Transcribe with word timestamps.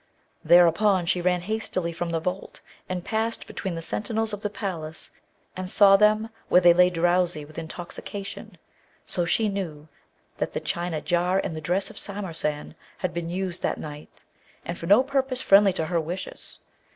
Thereupon 0.43 1.05
she 1.05 1.21
ran 1.21 1.41
hastily 1.41 1.93
from 1.93 2.09
the 2.09 2.19
vault, 2.19 2.61
and 2.89 3.05
passed 3.05 3.45
between 3.45 3.75
the 3.75 3.83
sentinels 3.83 4.33
of 4.33 4.41
the 4.41 4.49
palace, 4.49 5.11
and 5.55 5.69
saw 5.69 5.95
them 5.95 6.29
where 6.49 6.59
they 6.59 6.73
lay 6.73 6.89
drowsy 6.89 7.45
with 7.45 7.59
intoxication: 7.59 8.57
so 9.05 9.25
she 9.25 9.47
knew 9.47 9.89
that 10.39 10.53
the 10.53 10.59
China 10.59 11.01
jar 11.01 11.37
and 11.43 11.55
the 11.55 11.61
dress 11.61 11.91
of 11.91 11.99
Samarcand 11.99 12.73
had 12.97 13.13
been 13.13 13.29
used 13.29 13.61
that 13.61 13.77
night, 13.77 14.25
and 14.65 14.75
for 14.75 14.87
no 14.87 15.03
purpose 15.03 15.39
friendly 15.39 15.71
to 15.73 15.85
her 15.85 16.01
wishes. 16.01 16.57